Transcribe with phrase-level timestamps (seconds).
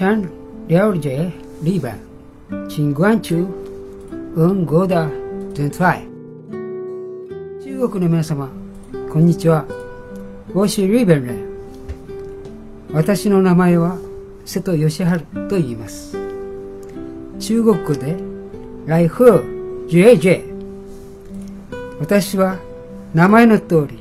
[0.00, 0.26] San
[0.66, 1.30] Jorge
[4.64, 5.06] ゴダ
[7.62, 8.48] 中国の皆様、
[9.12, 9.66] こんにちは。
[10.54, 11.34] ウォシ・リベンレ
[12.94, 13.98] 私の名前は
[14.46, 15.20] 瀬戸義春
[15.50, 16.16] と言います。
[17.38, 18.16] 中国語で、
[18.86, 19.08] ライ・
[19.86, 20.42] ジェジェ。
[22.00, 22.58] 私は
[23.12, 23.98] 名前の通り、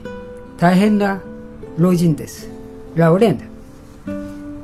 [0.57, 1.21] 大変な
[1.77, 2.49] 老人です。
[2.95, 3.41] ラオレン。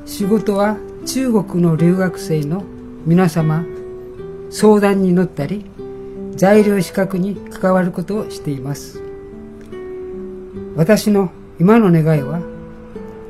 [0.05, 2.64] 仕事は中国の留学生の
[3.05, 3.63] 皆様
[4.50, 5.63] 相談に乗ったり
[6.36, 9.02] 在留資格に関わることをしています。
[10.76, 12.41] 私の今の願いは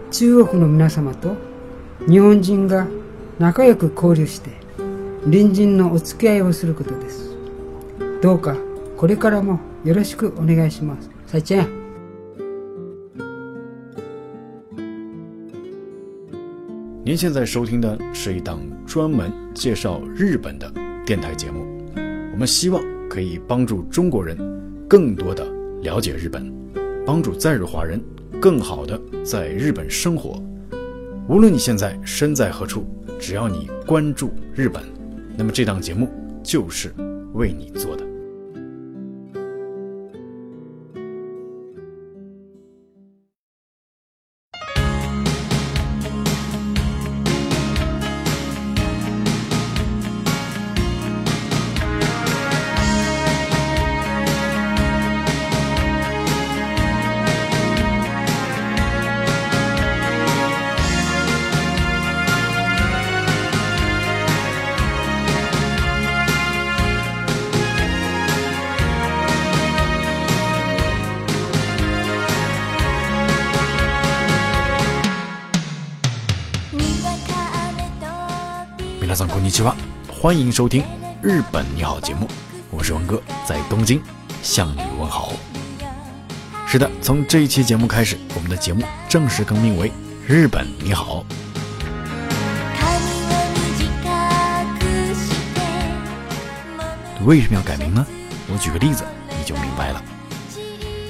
[0.09, 1.35] 中国の皆様と
[2.07, 2.87] 日本人が
[3.39, 4.51] 仲良く交流して
[5.25, 7.35] 隣人のお付き合いをすることです。
[8.21, 8.55] どうか
[8.97, 11.09] これからもよろしくお願いします。
[11.27, 11.84] 再见
[17.05, 20.73] 您现在收听的是一档专门介绍日本的
[21.05, 21.63] 电台节目，
[22.31, 24.35] 我们希望可以帮助中国人
[24.89, 25.45] 更多的
[25.83, 26.51] 了解日本，
[27.05, 28.03] 帮助在日华人
[28.41, 30.41] 更好的在日本生活。
[31.29, 32.87] 无论你现在身在何处，
[33.19, 34.81] 只要你关注日本，
[35.37, 36.09] 那么这档节目
[36.41, 36.91] 就是
[37.33, 38.04] 为你做的。
[79.54, 79.74] 皆さんこんにちは，
[80.08, 80.82] 欢迎收听《
[81.22, 82.26] 日本你好》节目，
[82.70, 84.02] 我是文哥，在东京
[84.42, 85.32] 向你问好。
[86.66, 89.88] 是的，从这一期节目开始，我们的节目正式更名为《
[90.26, 91.24] 日本你好》。
[97.24, 98.04] 为什么要改名呢？
[98.52, 99.04] 我举个例子，
[99.38, 100.02] 你就明白了。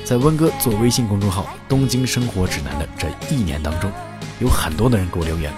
[0.04, 3.91] 在温哥做微信公众号《东京生活指南》的这一年当中，
[4.41, 5.50] 有很多的人给我留言。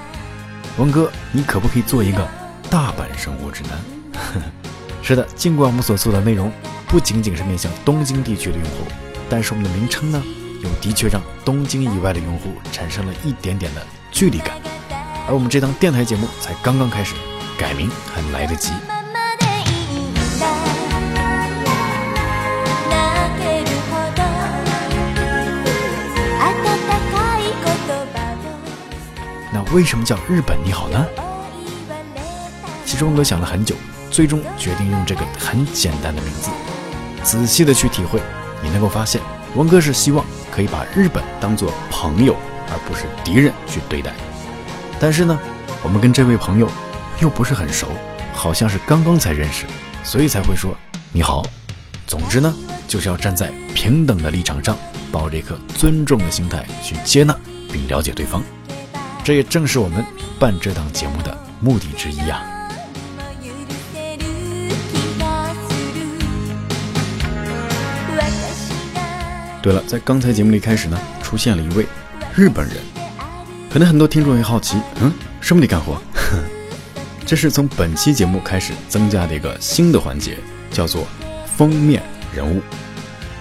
[0.78, 2.27] 文哥，你可不可以做一个
[2.69, 4.44] 大阪生活指南？
[5.01, 6.51] 是的，尽管我们所做的内容
[6.88, 8.85] 不仅仅是面向东京地区的用户，
[9.29, 10.22] 但是我们的名称呢，
[10.61, 14.55] 又的确让东京以外的用户产生了一点点的距离感。
[15.28, 17.16] 而我们这档电台节目才刚刚开始，
[17.57, 18.72] 改名还来得及。
[29.53, 31.05] 那为什么叫日本你好呢？
[32.97, 33.75] 其实文哥想了很久，
[34.09, 36.50] 最终决定用这个很简单的名字。
[37.22, 38.19] 仔细的去体会，
[38.63, 39.22] 你能够发现，
[39.53, 42.35] 文哥是希望可以把日本当做朋友，
[42.72, 44.12] 而不是敌人去对待。
[45.00, 45.38] 但是呢，
[45.84, 46.68] 我们跟这位朋友
[47.19, 47.88] 又不是很熟，
[48.34, 49.68] 好像是刚刚才认识，
[50.03, 50.75] 所以才会说
[51.12, 51.46] 你好。
[52.08, 52.52] 总之呢，
[52.88, 54.75] 就是要站在平等的立场上，
[55.12, 57.38] 抱着一颗尊重的心态去接纳
[57.72, 58.41] 并了解对方。
[59.24, 60.03] 这也正是我们
[60.40, 62.41] 办这档节目的目的之一啊！
[69.67, 71.85] 对了，在刚才节目里开始呢，出现了一位
[72.33, 72.78] 日本人，
[73.69, 75.11] 可能很多听众也好奇，嗯，
[75.41, 76.01] 什么的干活？
[77.28, 80.38] 这是从本期节目开始增加的一个新的环节，
[80.72, 81.05] 叫做
[81.57, 82.01] 封面
[82.33, 82.61] 人物。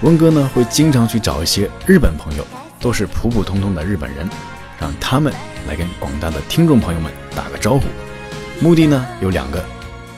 [0.00, 2.44] 温哥呢会经常去找一些日本朋友，
[2.81, 4.28] 都是普普通通的日本人，
[4.81, 5.32] 让他们
[5.69, 7.84] 来跟广大的听众朋友们打个招呼。
[8.60, 9.64] 目的呢有两个，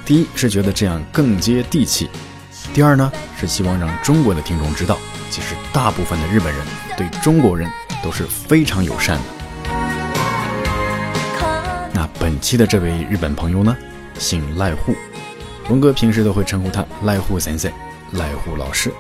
[0.07, 2.09] 第一是觉得这样更接地气，
[2.73, 4.97] 第二呢是希望让中国的听众知道，
[5.31, 6.67] 其实大部分的日本人
[6.97, 7.71] 对中国人
[8.03, 9.25] 都是非常友善的。
[11.93, 13.77] 那本期的这位日本朋友呢，
[14.19, 14.95] 姓赖户，
[15.69, 17.71] 文哥平时都会称呼他赖户先生、
[18.13, 18.93] 赖户老师。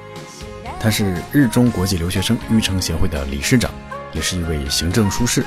[0.80, 3.70] 他是日中国际留学生育成协会的理事长，
[4.12, 5.44] 也是一位行政书士。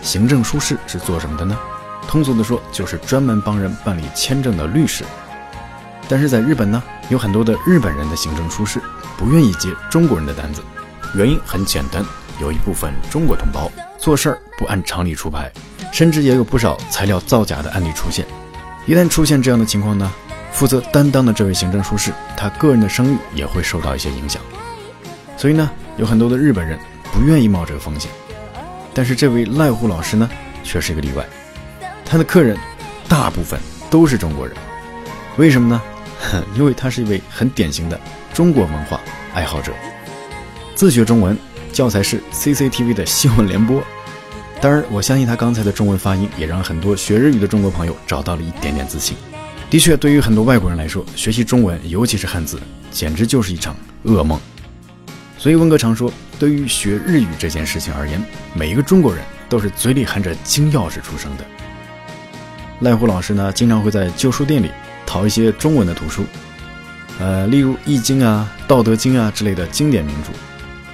[0.00, 1.58] 行政书士是做什么的呢？
[2.06, 5.04] 通俗的说，就是专门帮人办理签证的律师。
[6.08, 8.78] 但是在日本呢，有很多的日本人的行政书士
[9.16, 10.62] 不愿意接中国人的单子，
[11.14, 12.04] 原因很简单，
[12.40, 15.50] 有一部分中国同胞做事儿不按常理出牌，
[15.92, 18.26] 甚至也有不少材料造假的案例出现。
[18.86, 20.12] 一旦出现这样的情况呢，
[20.52, 24.42] 负责担当的这位行政书士，他个人的声誉也会受到一些影响。
[25.36, 26.78] 所以呢，有很多的日本人
[27.12, 28.10] 不愿意冒这个风险。
[28.92, 30.30] 但是这位赖户老师呢，
[30.62, 31.24] 却是一个例外。
[32.04, 32.56] 他他的客人
[33.08, 33.58] 大部分
[33.90, 34.56] 都是中国人。
[35.36, 35.82] 为什么呢？
[36.54, 38.00] 因为他是一位很典型的
[38.34, 39.00] 中国文化
[39.32, 39.72] 爱好者，
[40.74, 41.38] 自学中文，
[41.72, 43.80] 教材是 CCTV 的新闻联播。
[44.60, 49.16] 当然，我相信他刚才的中文发音也让很多学日语的中国朋友找到了一点点自信。
[49.70, 52.58] 的确，对于很多外国人来说，学习中文，尤其是汉字，
[52.90, 54.36] 简直就是一场噩梦。
[55.38, 58.20] 所以，温哥常说，对于学日语这件事情而言，
[58.52, 61.44] 每一个中国人都是嘴里含着金钥匙出生的。
[62.80, 64.72] 赖虎老师呢，经常会在旧书店里
[65.06, 66.24] 淘一些中文的图书，
[67.18, 70.30] 呃，例如《易经》啊、《道德经》啊之类的经典名著，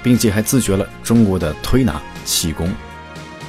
[0.03, 2.71] 并且还自学了中国的推拿、气功。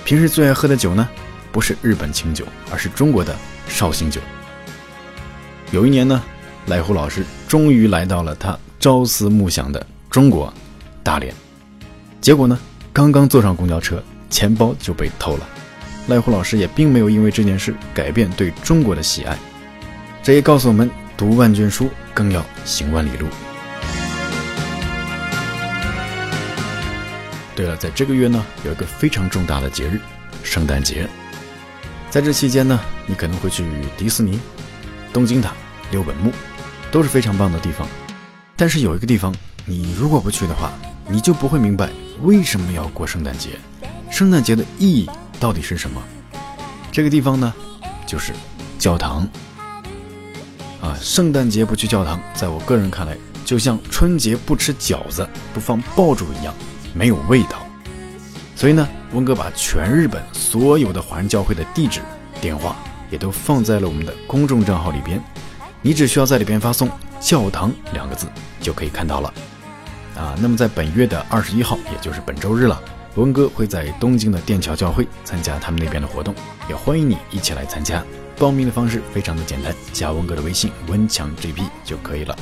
[0.06, 1.07] 平时最爱喝的酒呢，
[1.51, 3.35] 不是日本清酒，而是中国的
[3.68, 4.21] 绍兴酒。
[5.71, 6.21] 有一年呢，
[6.68, 10.51] 赖虎老师终于来到了他朝思暮想的中国
[11.03, 11.33] 大连，
[12.19, 12.57] 结果呢，
[12.91, 15.47] 刚刚坐上公交车，钱包就被偷了。
[16.07, 19.38] 赖虎老师也并没有因为这件事改变对中国的喜爱，
[20.23, 23.28] 这也告诉我们：读万卷书，更要行万里路。
[27.56, 30.00] 对了，在这个月呢，有一个非常重大的节日——
[30.44, 31.08] 圣诞节。
[32.10, 33.66] 在这期间呢，你可能会去
[33.98, 34.40] 迪士尼。
[35.13, 35.52] 东京塔、
[35.92, 36.31] 六本木
[36.90, 37.88] 都是非常棒的地方，
[38.56, 39.36] 但是有一个地方，
[39.66, 40.72] 你如果不去的话，
[41.07, 41.90] 你就不会明白
[42.22, 43.60] 为什么要过圣诞节，
[44.10, 45.10] 圣诞节的意义
[45.40, 46.02] 到底是什么。
[46.92, 47.54] 这个地方呢，
[48.07, 48.34] 就是
[48.80, 49.28] 教堂。
[50.81, 56.54] 啊，圣诞节不去教堂，在我个人看来，就像春节不吃饺子、不放爆竹一样，
[56.94, 57.66] 没有味道。
[58.56, 62.01] 所以呢，温哥把全日本所有的华人教会的地址、
[62.42, 62.75] 电话。
[63.12, 65.22] 也都放在了我们的公众账号里边，
[65.81, 66.89] 你只需要在里边发送
[67.19, 68.25] “教堂”两个字
[68.62, 69.33] 就可以看到了。
[70.16, 72.81] 啊，那么在本月的二十一号，也就是本周日了，
[73.16, 76.33] 文哥会在东京的电桥教会参加他们那边的活动，
[76.69, 78.01] 也欢迎你一起来参加。
[78.42, 82.36] 报名的方式非常的简单，加温哥的微信“温强 GP” 就可以了。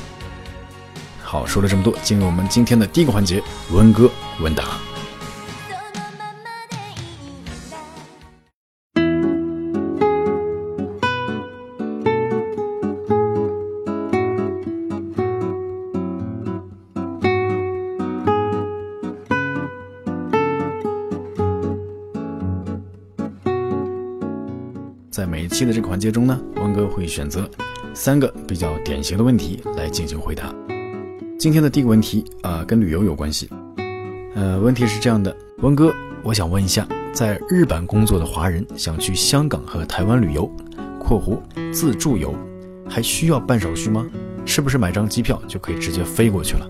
[1.22, 3.44] 好，说了这么多，进入我们今天的第一个环节——
[3.74, 4.10] 温哥
[4.40, 4.63] 问答。
[25.29, 27.47] 每一期的这个环节中呢，温哥会选择
[27.93, 30.53] 三个比较典型的问题来进行回答。
[31.37, 33.47] 今天的第一个问题啊，跟旅游有关系。
[34.33, 35.93] 呃，问题是这样的，温哥，
[36.23, 40.51] 我想问一下，在日本工作的华人想去香港和台湾旅游
[40.99, 41.39] （括弧
[41.71, 42.33] 自助游），
[42.89, 44.07] 还需要办手续吗？
[44.45, 46.67] 是不是买张机票就可以直接飞过去了？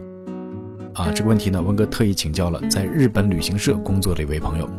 [0.95, 4.69] 啊，这个问题呢，温哥特意请教了在日本旅行社工作的一位朋友，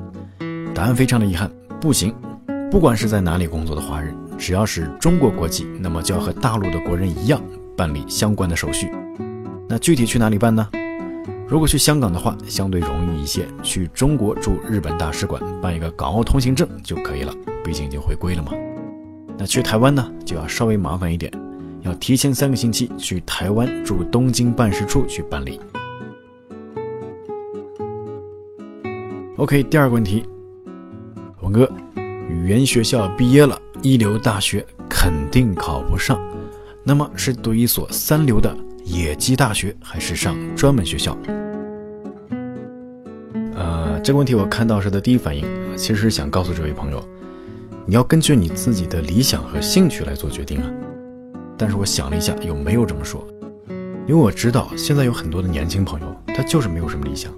[0.74, 1.50] 答案非常的遗憾，
[1.80, 2.14] 不行。
[2.70, 7.42] 不管是在哪里工作的华人，只要是中国国籍，那么就要和大陆的国人一样
[7.76, 8.88] 办理相关的手续。
[9.68, 10.68] 那具体去哪里办呢？
[11.48, 17.34] 如果去香港的话，相对容易一些，去中国驻日本大使馆办一个港澳通行证就可以了，
[17.64, 18.52] 毕竟已经回归了嘛。
[19.36, 21.32] 那去台湾呢，就要稍微麻烦一点，
[21.82, 25.60] 要提前三个星期去台湾驻东京办事处去办理。
[29.38, 30.24] OK，第二个问题，
[31.40, 31.68] 文哥。
[32.30, 36.16] 语言学校毕业了，一流大学肯定考不上，
[36.84, 41.16] 那么是读一所三流的野鸡大学，还是上专门学校？
[43.56, 45.44] 呃，这个问题我看到时的第一反应，
[45.76, 47.02] 其实是想告诉这位朋友，
[47.84, 50.70] 你要根据你自己的理想和兴趣来做决定啊。
[51.58, 53.26] 但是我想了一下，又没有这么说，
[54.06, 57.32] 因为我知道现在有很多的年轻朋友，他就是没有什么理想，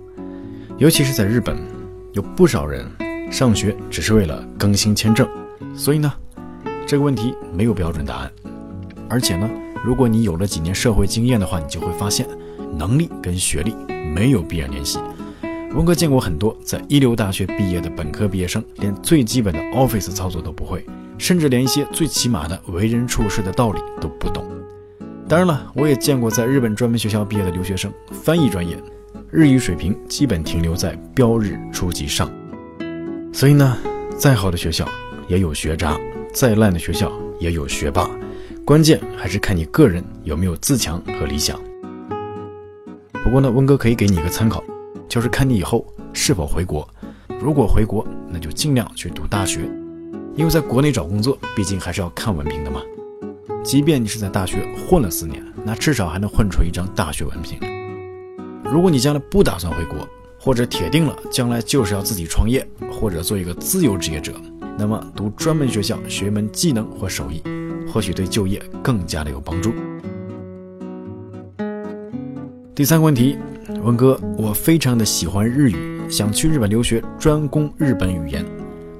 [0.76, 1.56] 尤其是在日本，
[2.12, 2.86] 有不少人。
[3.32, 5.26] 上学只是为了更新签证，
[5.74, 6.12] 所以呢，
[6.86, 8.30] 这个问题没有标准答案。
[9.08, 9.48] 而且呢，
[9.82, 12.26] 如果你有了几年社会经验的话，你就会发现，
[12.76, 13.74] 能力跟学历
[14.14, 14.98] 没有必然联系。
[15.74, 20.84] 文哥见过很多在一流大学毕业的本科毕业生，连最基本的 Office 操作都不会，
[21.16, 24.44] 甚至连一些最起码的为人处事的道理都不懂。
[25.26, 28.76] 当然了，我也见过在日本专门学校毕业的留学生，翻译专业，
[29.30, 32.30] 日语水平基本停留在标日初级上。
[33.32, 33.76] 所以呢，
[34.18, 34.86] 再好的学校
[35.26, 35.98] 也有学渣，
[36.34, 37.10] 再烂的学校
[37.40, 38.08] 也有学霸，
[38.64, 41.58] 关键还是看你个人有没有自强和理想。
[43.24, 44.62] 不过呢，温哥可以给你一个参考，
[45.08, 46.86] 就是看你以后是否回国。
[47.40, 49.60] 如果回国，那就尽量去读大学，
[50.36, 52.80] 因为在国内找工作，毕竟还是要看文凭的嘛。
[53.64, 57.58] 即便你是在大学混了四年，那至少还能混出一张大学文凭。
[58.64, 60.06] 如果你将来不打算回国，
[60.44, 64.34] 或者铁定了将来就是要自己创业，或者做一个自由职业者，
[64.76, 67.40] 那么读专门学校学一门技能或手艺，
[67.88, 69.72] 或许对就业更加的有帮助。
[72.74, 73.38] 第三个问题，
[73.84, 75.76] 文哥，我非常的喜欢日语，
[76.10, 78.44] 想去日本留学，专攻日本语言，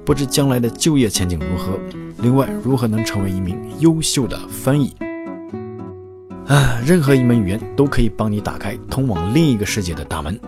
[0.05, 1.77] 不知将来的就业前景如何？
[2.19, 4.95] 另外，如何能成为一名优秀的翻译？
[6.47, 10.39] 啊，任何一门语言都可以帮你打开通往另一个世界的大门。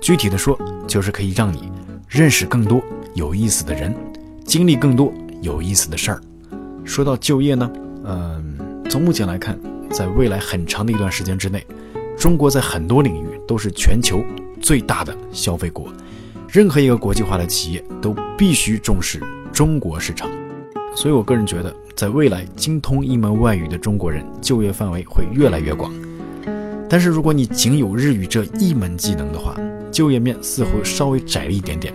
[0.00, 1.70] 具体的说，就是可以让你
[2.08, 2.82] 认识更多
[3.14, 3.94] 有意思的人，
[4.44, 5.12] 经历更多
[5.42, 6.20] 有意思的事儿。
[6.84, 7.70] 说到就业呢，
[8.04, 9.58] 嗯，从目前来看，
[9.90, 11.64] 在未来很长的一段时间之内。
[12.16, 14.24] 中国在很多领域都是全球
[14.60, 15.92] 最大的消费国，
[16.48, 20.28] 任何一个国际化的企业都必须重视中国市场。
[20.96, 25.92] 所以我个人觉得，在未来精通一门外语的中国人就业范围会越来越广。
[26.88, 29.54] 但是如果你仅有日语这一门技能的话，
[29.90, 31.92] 就业面似乎稍微窄了一点点。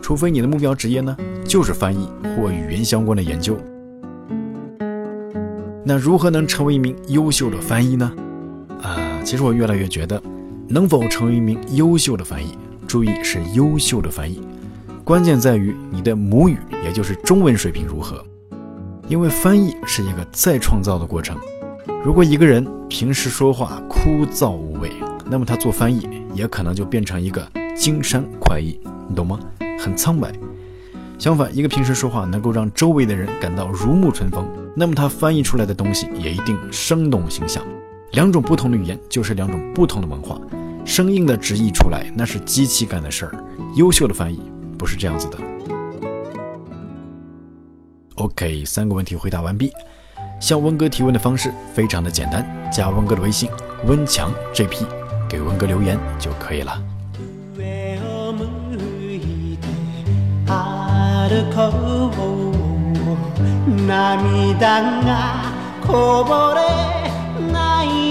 [0.00, 1.14] 除非你的目标职业呢
[1.44, 3.56] 就是翻译或语言相关的研究。
[5.84, 8.12] 那如何能成为一名优秀的翻译呢？
[8.82, 10.22] 啊其实我越来越觉得，
[10.68, 14.40] 能否成为一名优秀的翻译，注意是优秀的翻译，
[15.04, 18.24] 关键在于你的母语，也就是中文水平如何。
[19.08, 21.36] 因为翻译是一个再创造的过程。
[22.04, 24.92] 如果一个人平时说话枯燥无味，
[25.30, 27.44] 那么他做翻译也可能就变成一个
[27.76, 28.78] 金山快译，
[29.08, 29.40] 你懂吗？
[29.76, 30.32] 很苍白。
[31.18, 37.60] 相反，一个平时说话能够让周围的人感到如沐春风，那么他翻译出来的东西也一定生动形象。
[38.12, 40.40] 两种不同的语言就是两种不同的文化，
[40.84, 44.40] 生硬的直译出来那是机器干的事儿，优秀的翻译
[44.78, 45.38] 不是这样子的。
[48.14, 49.72] OK，三个问题回答完毕。
[50.40, 53.50] 向温哥提问的方式非常的简单，加温哥的微信
[53.86, 54.86] 温强 JP，
[55.27, 56.81] 给温哥留言就可以了。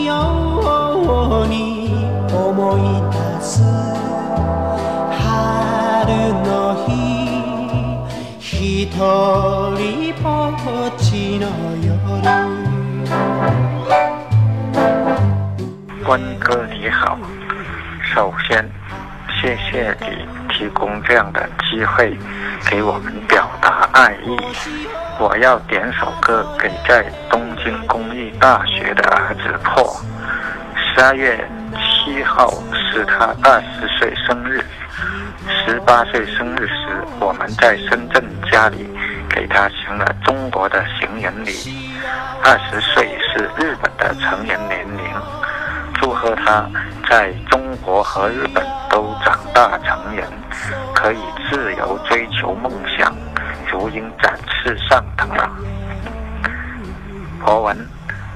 [0.04, 1.88] ように
[2.32, 2.80] 思い
[3.11, 3.62] 出す
[5.18, 5.25] 春
[6.44, 6.50] の
[6.87, 6.88] 日
[8.40, 9.80] 一人
[10.23, 10.28] ぼ
[10.88, 11.05] っち
[16.48, 17.20] 哥你好，
[18.01, 18.66] 首先
[19.42, 22.18] 谢谢你提供这样的机会
[22.70, 24.38] 给我们表达爱意。
[25.20, 29.94] 我要点首歌给在东京工艺大学的儿子破。
[30.96, 31.38] 十二月
[31.75, 34.63] 七号是他二十岁生日，
[35.66, 38.89] 十八岁生日时，我们在深圳家里
[39.30, 41.51] 给他行了中国的行人礼。
[42.42, 44.87] 二十岁是日本的成人年
[46.07, 46.65] 祝贺他
[47.09, 50.25] 在中国和日本都长大成人，
[50.95, 51.17] 可以
[51.49, 53.13] 自由追求梦想，
[53.69, 55.49] 如鹰展翅上腾了。
[57.43, 57.77] 博文，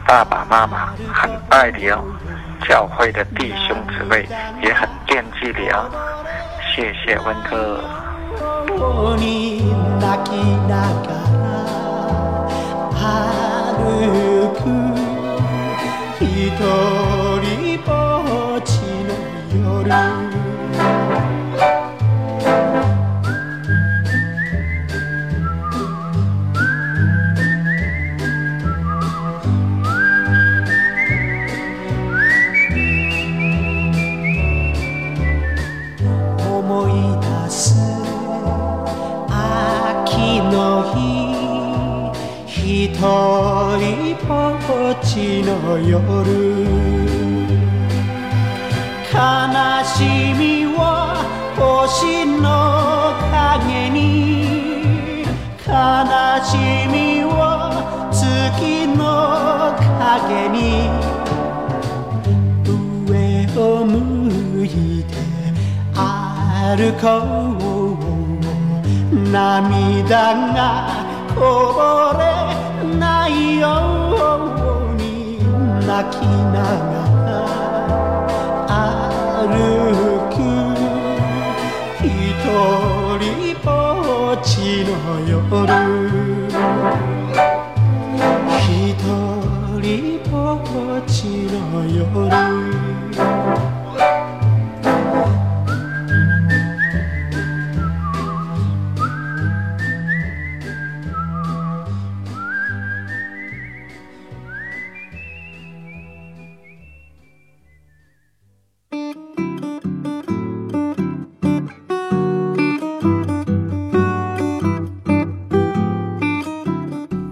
[0.06, 2.04] 爸爸妈妈很爱你哦。
[2.68, 4.28] 教会的弟兄姊妹
[4.62, 5.90] 也很惦记你啊，
[6.76, 7.80] 谢谢温哥。
[42.82, 46.41] 一人ぼっちの夜。
[50.02, 51.16] みは
[51.58, 52.48] 星の
[53.32, 54.02] 影に
[55.66, 55.74] 悲
[56.44, 56.50] し
[56.92, 57.36] みは
[58.12, 59.00] 月の
[60.00, 60.90] 影に
[63.08, 63.12] 上
[63.58, 64.68] を向い
[65.04, 65.10] て
[65.94, 67.06] 歩こ
[69.12, 70.58] う涙が
[71.36, 71.40] こ
[71.74, 71.80] ぼ
[72.18, 72.22] れ
[72.98, 73.30] ない
[73.60, 73.66] よ
[74.90, 75.40] うに
[75.86, 77.01] 泣きながら
[84.38, 85.38] ちの夜。
[88.60, 88.96] 一
[89.82, 90.36] 人ぼ
[90.98, 92.71] っちの夜。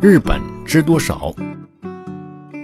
[0.10, 1.32] 日本知多少？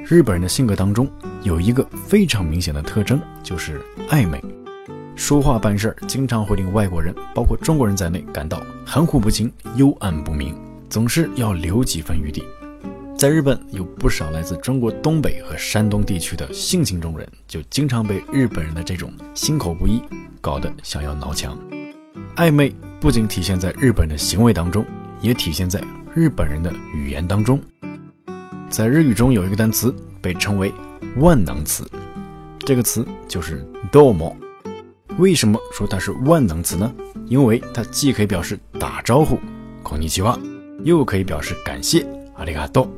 [0.03, 1.07] 日本人的性格当中
[1.43, 4.43] 有一个非常明显的特征，就是暧昧。
[5.15, 10.59] 说话办事儿经常会令外国人，包括中国人在内感到含糊不清、幽暗不明，
[10.89, 12.43] 总是要留几分余地。
[13.15, 20.01] 在日本，有不少来自中国东北和山东地区的性情中人，就经常被日本人的这种心口不一
[20.41, 21.55] 搞得想要挠墙。
[22.37, 24.83] 暧昧不仅体现在日本的行为当中，
[25.21, 25.79] 也体现在
[26.14, 27.60] 日本人的语言当中。
[28.68, 30.72] 在日语中有一个单词被称为
[31.16, 31.84] 万能词，
[32.60, 34.34] 这个词就是 “domo”。
[35.18, 36.92] 为什么说它是万能词呢？
[37.26, 39.38] 因为它既可以表示打招呼“
[39.82, 40.38] こんにちは”，
[40.84, 42.06] 又可以表示感谢“
[42.38, 42.88] ありがとう”，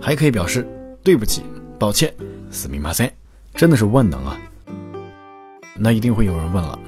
[0.00, 0.66] 还可以表示
[1.02, 1.42] 对不起、
[1.78, 2.12] 抱歉“
[2.52, 3.10] すみません”。
[3.54, 4.38] 真的是万能啊！
[5.76, 6.78] 那一定会有人问了：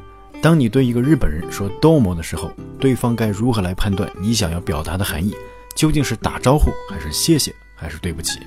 [0.41, 5.35] 当你对一个日本人说 “domo” 的时候，对方该如何来判断你想要表达的含义？
[5.78, 8.40] 究竟是打招呼，还是谢谢，还是对不起？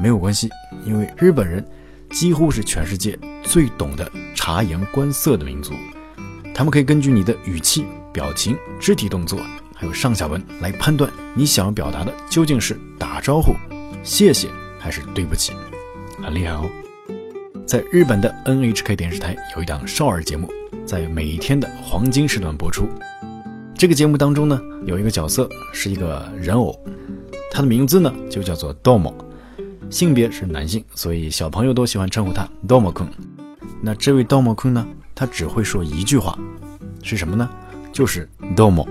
[0.00, 0.50] 没有关系，
[0.84, 1.64] 因为日本人。
[2.10, 5.72] 几乎是全世界最懂得察言观色的民族，
[6.54, 9.40] 他们可以根据你的语气、表情、肢体动作，
[9.74, 13.52] 还有上下文来判断你想要表达的究竟是打招呼、
[14.04, 15.52] 谢谢还是对不起，
[16.22, 16.70] 很厉害哦。
[17.66, 20.48] 在日本的 NHK 电视台有一档少儿节目，
[20.86, 22.88] 在每一天的黄金时段播出。
[23.76, 26.78] 这个节目当中呢，有一个角色是一个人偶，
[27.50, 29.12] 他的名字呢就叫做 Domo。
[29.90, 33.06] 性别是男性，所以小朋友都喜欢称呼他 Domo Kun。
[33.82, 34.86] 那这位 Domo Kun 呢？
[35.14, 36.38] 他只会说一句话，
[37.02, 37.48] 是什么呢？
[37.92, 38.86] 就是 Domo。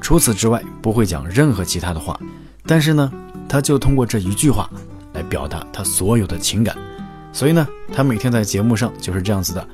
[0.00, 2.18] 除此之外，不会讲任何其他的话。
[2.64, 3.12] 但是呢，
[3.48, 4.70] 他就通过这一句话
[5.12, 6.76] 来表达他所有的情感。
[7.32, 9.66] 所以呢，他每天在节目上就是这样子的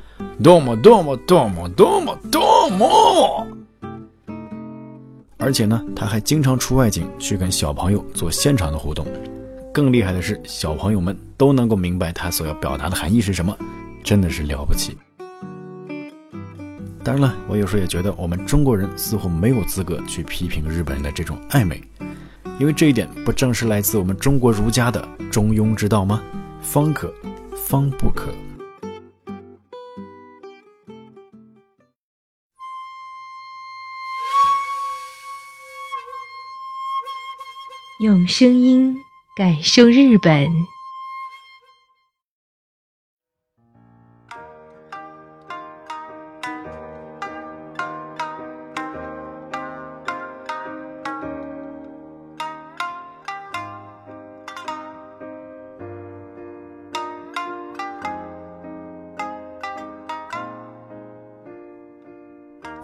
[0.43, 3.52] ：Domo Domo Domo Domo Domo。
[5.43, 9.05] 而且呢，他还经常出外景去跟小朋友做现场的互动。
[9.75, 13.57] 更厉害的是，小朋友们都能够明白他所要表达的含义是什么，
[14.05, 14.97] 真的是了不起。
[17.03, 21.83] 当然了，我有时候也觉得我们中国人似乎没有资格去批评日本人的这种暧昧，
[22.61, 26.23] 因为这一点不正是来自我们中国儒家的中庸之道吗？
[26.61, 27.13] 方可，
[27.57, 28.29] 方不可。
[38.03, 38.97] 用声音。
[39.37, 40.51] 感受日本，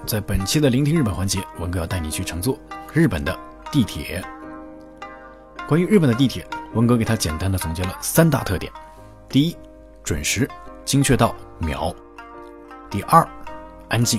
[0.07, 2.57] 在本期的聆听日本环节，文哥要带你去乘坐
[2.95, 3.37] 日本的
[3.73, 4.25] 地铁。
[5.69, 8.73] 关于日本的地铁，文哥给他简单的总结了三大特点：
[9.29, 9.55] 第一，
[10.03, 10.49] 准时、
[10.83, 11.95] 精确到秒；
[12.89, 13.29] 第二，
[13.91, 14.19] 安静，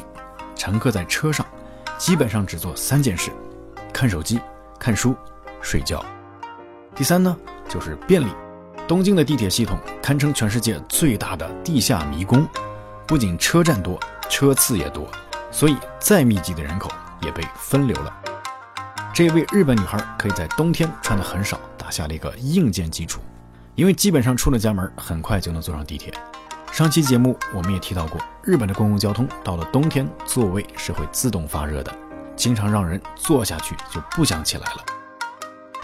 [0.56, 1.44] 乘客在车上
[1.98, 3.32] 基本上只做三件事：
[3.92, 4.40] 看手机、
[4.78, 5.16] 看书、
[5.60, 5.98] 睡觉；
[6.94, 7.36] 第三呢，
[7.68, 8.28] 就是便利。
[8.88, 12.48] 东京的地铁系统堪称全世界最大的地下迷宫，
[13.08, 15.10] 不仅车站多，车次也多，
[15.50, 16.92] 所以再密集的人口
[17.24, 18.19] 也被分流了。
[19.20, 23.20] 这位日本女孩可以在冬天穿的很少，打下了一个硬件基础，
[23.76, 26.14] 因为基本上出了家门，很快就能坐上地铁。
[26.72, 31.94] 上期节目我们也提到过，日本的公共交通到了冬天座位是会自动发热的，
[32.38, 34.86] 经常让人坐下去就不想起来了。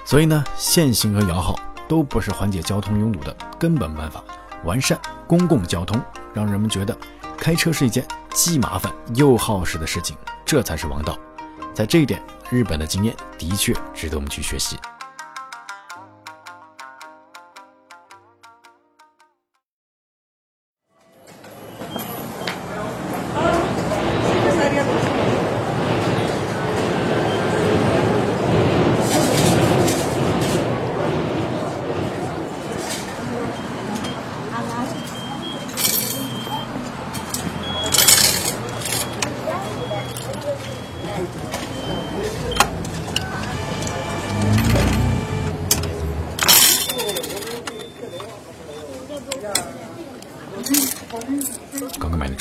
[0.06, 4.24] 所以呢，限行和摇号都不是缓解交通拥堵的根本办法。
[4.64, 6.02] 完善公共交通，
[6.34, 6.98] 让人们觉得
[7.38, 11.20] 开车是一件既麻烦又耗时的事情，这才是王道。
[11.76, 12.36] 在这一点。
[12.50, 14.78] 日本的经验的确值得我们去学习。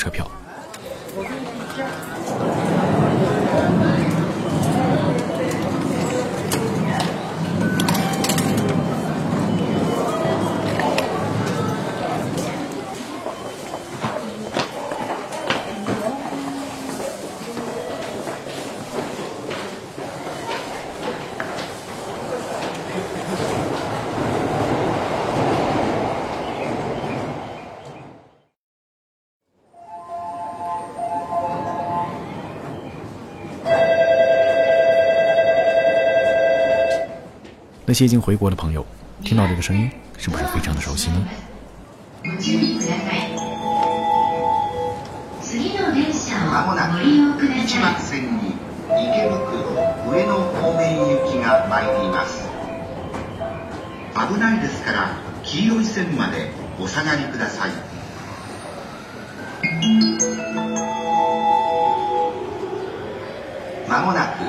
[0.05, 0.44] 车票。
[37.95, 38.85] 些已经回国的朋友，
[39.23, 41.25] 听到这个声音，是不是非常的熟悉呢？
[46.51, 46.99] まもなく
[47.45, 48.55] 1番線に
[48.91, 49.73] 池袋
[50.09, 52.47] 上野方面行きが参ります。
[54.15, 57.71] 危ないですから黄色い線までお下がりください。
[63.89, 64.43] まもなく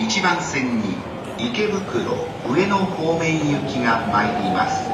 [0.00, 0.96] 1番線に
[1.38, 4.88] 池袋上野方面行きが参ります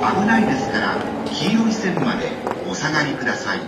[0.00, 0.96] 危ないですから
[1.26, 2.30] 黄色い線まで
[2.68, 3.60] お下がりください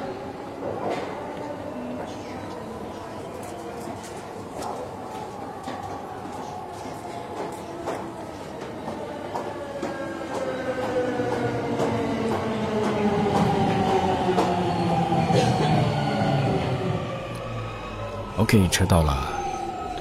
[18.36, 19.16] OK，车到了，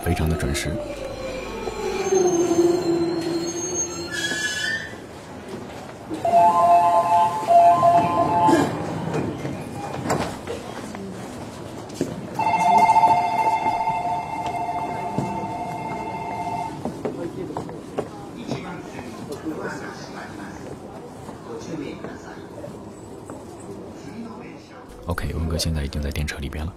[0.03, 0.69] 非常的准时。
[25.93, 26.73] 经在电车里边了。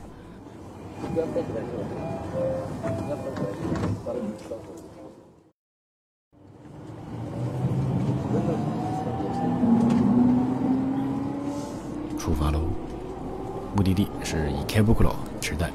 [12.18, 12.60] 出发喽！
[13.74, 15.70] 目的地是伊开布克罗池袋。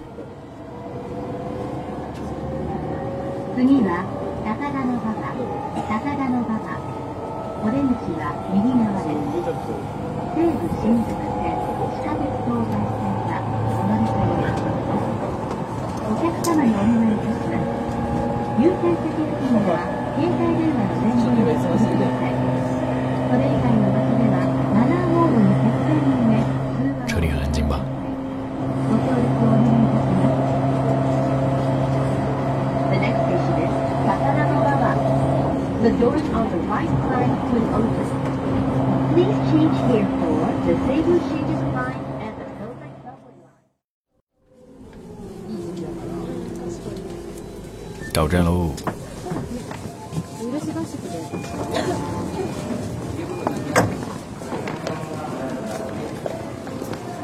[48.32, 48.40] Line.
[48.40, 48.72] 到站喽！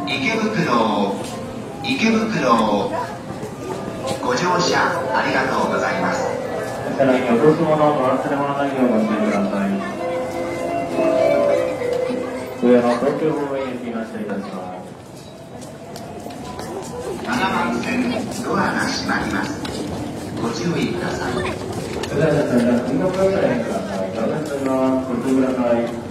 [0.07, 1.15] 池袋
[1.83, 2.91] 池袋
[4.21, 6.27] ご乗車ありがとうございます
[6.97, 9.69] さらに落とし物を忘れ物ないようご注意ください。
[12.63, 14.77] 上の東京方面行きが失礼いたします。
[17.23, 19.56] 7番線ドアが閉まります
[20.41, 21.33] ご注意ください。
[22.07, 22.33] それでは
[25.33, 26.06] 皆さん、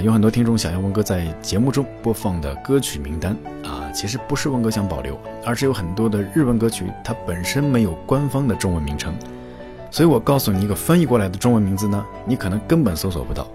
[0.00, 9.14] 有很多听众想要文哥在节目中播放的歌曲名单啊，其实不是文哥想保留，而是有很多的日文歌曲，它本身没有官方的中文名称，
[9.90, 13.46] 所以我告诉你一个翻译过来的中文名字呢，你可能根本搜索不到。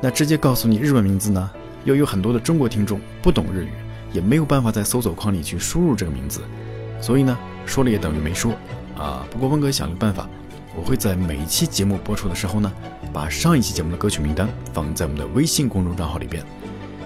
[0.00, 1.50] 那直接告诉你日文名字呢，
[1.84, 3.70] 又有很多的中国听众不懂日语，
[4.12, 6.40] 也没有办法在搜索框里去输入这个名字，
[7.00, 8.52] 所以呢，说了也等于没说
[8.98, 9.24] 啊。
[9.30, 10.28] 不过文哥想了个办法。
[10.76, 12.72] 我会在每一期节目播出的时候呢，
[13.12, 16.44] 把上一期节目的歌曲名单放在我们的微信公众账号里边，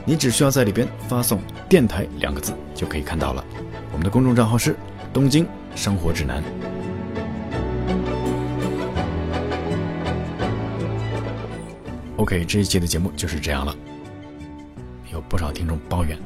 [0.04, 3.44] 你只需要在里边发送“电台”两个字就可以看到了。
[3.90, 4.76] 我们的公众账号是
[5.12, 6.42] “东京生活指南”。
[12.16, 13.74] OK，这一期的节目就是这样了。
[15.12, 16.18] 有不少听众抱怨，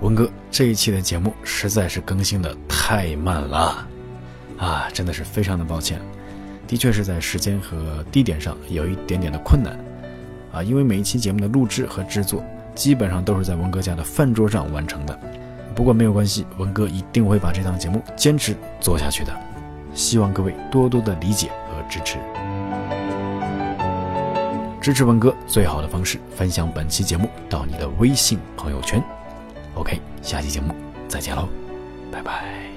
[0.00, 3.88] 文哥这一期的节目实在是更新的太慢了，
[4.58, 6.00] 啊，真的是非常的抱歉。
[6.72, 9.78] 的确是在时间和地点上有一点点的困难，
[10.50, 12.42] 啊，因为每一期节目的录制和制作
[12.74, 15.20] 基本上都是在文哥家的饭桌上完成的。
[15.74, 19.38] 不过没有关系，文哥一定会把这档节目坚持做下去的。
[19.92, 22.16] 希望各位多多的理解和支持。
[24.80, 29.04] 支持文哥最好的方式，分享本期节目到你的微信朋友圈。
[29.74, 30.74] OK，下期节目
[31.06, 31.46] 再见喽，
[32.10, 32.71] 拜拜。